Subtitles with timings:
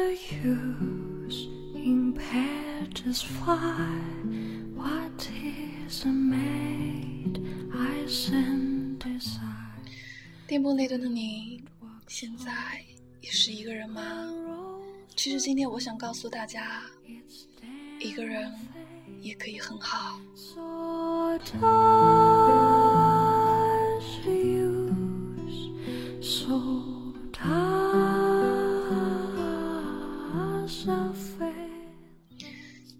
[0.00, 4.00] the use impaired as fly?
[4.74, 7.38] What is a maid
[7.74, 9.36] I send desire?
[10.46, 11.62] 电波那端的你，
[12.08, 12.82] 现在
[13.20, 14.02] 也是一个人吗？
[15.14, 16.82] 其实今天我想告诉大家，
[18.00, 18.50] 一个人
[19.20, 20.18] 也可以很好。
[20.34, 20.60] So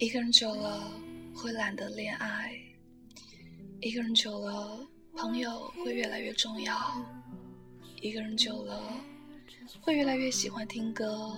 [0.00, 0.90] 一个人久了
[1.34, 2.58] 会懒得恋爱，
[3.82, 4.80] 一个人久了
[5.14, 6.74] 朋友会越来越重要，
[8.00, 8.82] 一个人久了
[9.82, 11.36] 会越来越喜欢听歌，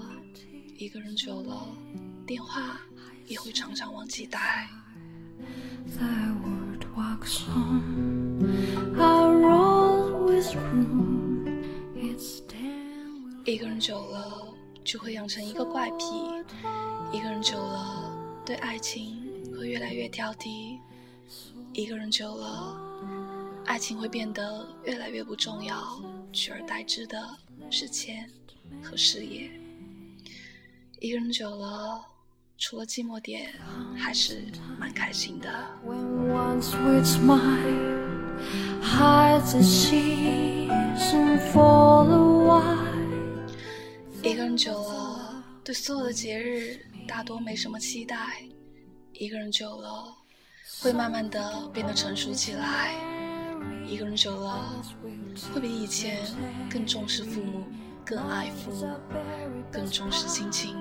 [0.78, 1.66] 一个人久了
[2.24, 2.80] 电话
[3.26, 4.68] 也会常常忘记带。
[5.98, 8.44] The wood walks on
[8.96, 11.64] a road with room.
[11.96, 14.54] Its dam will 一个人久了
[14.84, 16.04] 就会养成一个怪癖，
[17.12, 18.11] 一个人久了
[18.52, 19.16] 对爱情
[19.56, 20.76] 会越来越挑剔，
[21.72, 22.78] 一个人久了，
[23.64, 25.98] 爱情会变得越来越不重要，
[26.34, 27.18] 取而代之的
[27.70, 28.28] 是钱
[28.82, 29.50] 和事业。
[31.00, 32.04] 一个人久了，
[32.58, 33.54] 除了寂寞点，
[33.96, 34.42] 还是
[34.78, 35.48] 蛮开心的。
[35.82, 36.28] When
[39.50, 42.76] the season for the while.
[44.22, 48.16] 一个人久了，对所有的节日大多没什么期待。
[49.12, 50.16] 一个人久了，
[50.80, 52.94] 会慢慢的变得成熟起来。
[53.86, 54.82] 一个人久了，
[55.52, 56.18] 会比以前
[56.70, 57.64] 更重视父母，
[58.04, 58.98] 更爱父母，
[59.70, 60.76] 更重视亲情。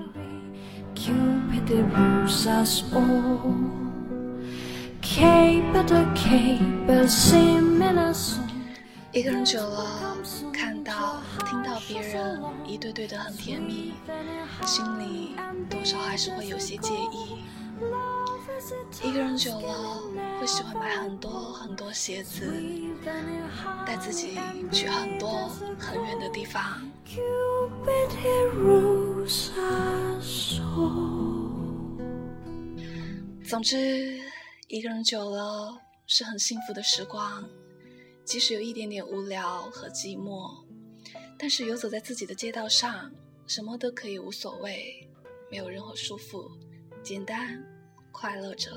[9.14, 10.18] 一个人久了，
[10.54, 11.22] 看到、
[11.52, 13.92] 听到别人一对对的很甜蜜，
[14.66, 15.36] 心里
[15.70, 17.44] 多少还是会有些介意。
[19.04, 20.02] 一个人久了，
[20.40, 22.50] 会喜欢买很多很多鞋子，
[23.86, 24.40] 带自己
[24.72, 26.90] 去很多很远的地方。
[33.44, 34.22] 总之，
[34.70, 37.44] 一个人久了是很幸福的时光，
[38.24, 40.64] 即使有一点点无聊和寂寞，
[41.42, 43.12] 但是游走在自己的街道上，
[43.48, 45.10] 什么都可以无所谓，
[45.50, 46.52] 没有任何束缚，
[47.02, 47.60] 简单
[48.12, 48.70] 快乐着。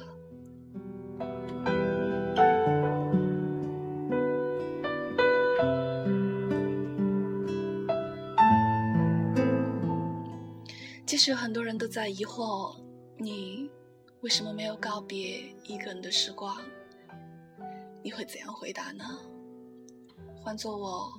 [11.05, 12.81] 即使很多人都在疑惑，
[13.19, 13.71] 你
[14.23, 16.57] 为什么没有告别一个人的时光？
[18.03, 19.05] 你会怎样回答呢？
[20.43, 21.13] 换做我，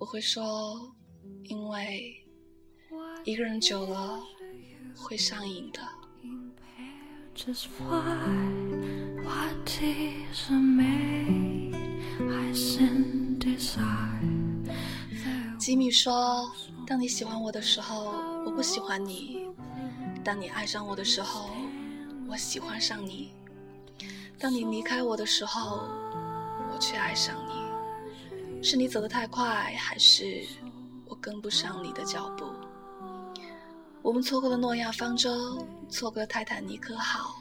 [0.00, 0.96] 我会说，
[1.44, 2.24] 因为
[3.22, 4.18] 一个人久了
[4.96, 5.80] 会上瘾的。
[15.58, 16.50] 吉米说
[16.88, 18.14] ：“当你喜欢我的时候，
[18.46, 19.52] 我不喜欢你；
[20.24, 21.50] 当你爱上我的时候，
[22.26, 23.28] 我喜欢上你；
[24.38, 25.86] 当你离开我的时候，
[26.72, 27.49] 我却爱上你。
[28.62, 30.46] 是你走得太快，还是
[31.06, 32.44] 我跟不上你的脚步？
[34.02, 37.36] 我们错过了诺亚方舟，错过了泰坦尼克号，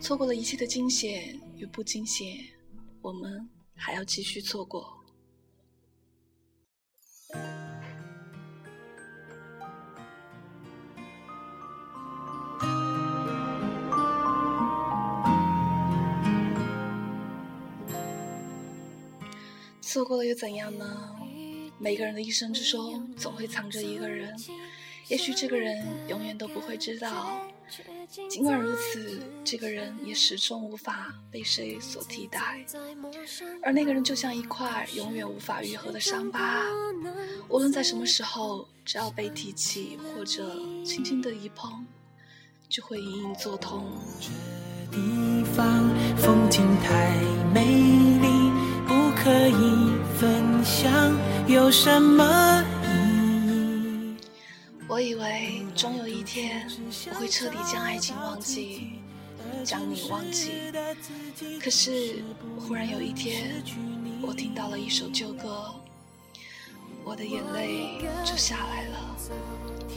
[0.00, 2.38] 错过了一切的惊险与不惊险，
[3.00, 4.96] 我们还要继续错过。”
[19.90, 20.86] 错过了又怎样呢？
[21.76, 24.32] 每个人的一生之中，总会藏着一个人，
[25.08, 27.44] 也许这个人永远都不会知道。
[28.28, 32.64] 尽管如此，这个人也始终无法被谁所替代，
[33.64, 36.66] 而那个人就像一块永远无法愈合的伤疤，
[37.48, 40.54] 无论在什么时候，只要被提起或者
[40.84, 41.84] 轻轻的一碰，
[42.68, 43.90] 就会隐隐作痛。
[44.20, 44.28] 这
[44.96, 47.20] 地方风景太
[47.52, 47.64] 美
[48.20, 48.39] 丽，
[49.22, 50.90] 可以分享，
[51.46, 52.86] 有什么意
[53.50, 54.16] 义？
[54.88, 56.66] 我以为终有一天
[57.12, 58.92] 我会彻底将爱情忘记，
[59.62, 60.72] 将你忘记。
[61.62, 62.24] 可是
[62.58, 63.62] 忽然有一天，
[64.22, 65.66] 我听到了一首旧歌，
[67.04, 69.16] 我的眼泪就下来了，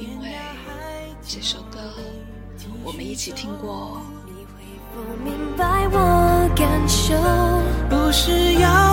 [0.01, 0.35] 因为
[1.25, 1.79] 这首歌
[2.83, 4.01] 我们一起听过。
[4.93, 5.97] 否明白我
[6.55, 7.15] 感受，
[7.89, 8.92] 不是要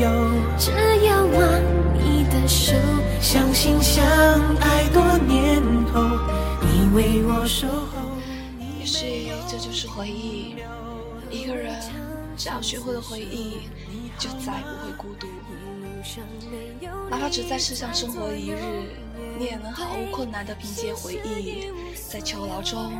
[0.00, 0.10] 由，
[0.58, 0.70] 只
[1.06, 1.58] 要握
[1.94, 2.74] 你的手，
[3.20, 4.04] 相信相
[4.58, 5.62] 爱多年
[5.92, 6.02] 后，
[6.60, 8.06] 你为我守候。
[8.78, 10.56] 也许这就是回忆。
[11.30, 11.74] 一个人
[12.36, 13.68] 只要学会了回忆，
[14.18, 15.26] 就再不会孤独。
[17.10, 18.56] 哪怕只在世上生活一日，
[19.38, 21.72] 你也能毫无困难地凭借回忆，
[22.08, 22.92] 在囚牢中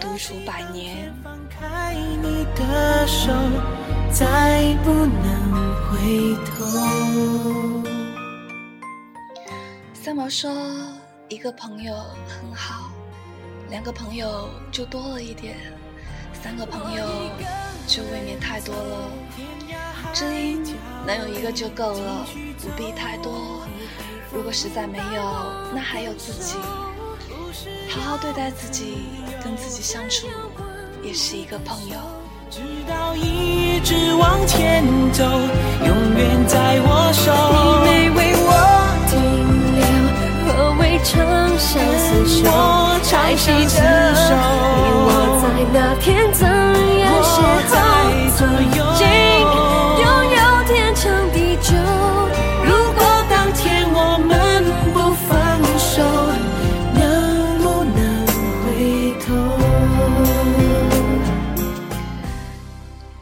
[0.00, 1.12] 独处百年。
[1.48, 3.32] 开你的手，
[4.12, 7.82] 再不能回头。
[9.94, 10.50] 三毛说
[11.28, 11.94] ：“一个朋友
[12.28, 12.90] 很好，
[13.70, 15.56] 两个朋友就多了一点，
[16.42, 17.04] 三个朋友
[17.86, 19.10] 就未免太多了。
[20.12, 20.64] 知音
[21.06, 22.26] 能有一个就够了，
[22.60, 23.66] 不必太多。
[24.32, 26.56] 如果实在没有，那还有自己。
[27.90, 28.98] 好好对待自己，
[29.42, 30.26] 跟自己相处，
[31.06, 31.94] 也是一个朋友。
[32.50, 34.82] 直到一直往前
[35.12, 37.32] 走，永远在我手。
[37.84, 38.50] 你没为我
[39.06, 39.14] 停
[39.78, 39.86] 留，
[40.48, 41.14] 何谓长
[41.56, 42.50] 相厮守？
[42.50, 42.50] 我
[43.04, 43.78] 长还记相厮
[44.16, 44.34] 守
[44.82, 45.08] 你我
[45.42, 46.42] 在那天怎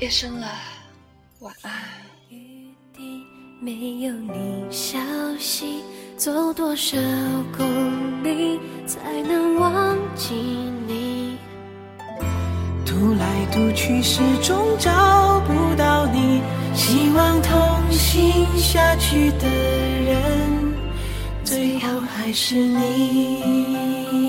[0.04, 0.46] 夜深了，
[1.38, 1.72] 晚安。
[2.28, 3.24] 雨滴
[3.58, 4.98] 没有你消
[5.38, 5.82] 息，
[6.14, 6.98] 走多少
[7.56, 10.34] 公里才能忘记
[10.86, 11.38] 你？
[12.84, 16.42] 读来读去，始终找不到你。
[16.74, 20.74] 希望同行下去的人，
[21.42, 24.23] 最后还是你。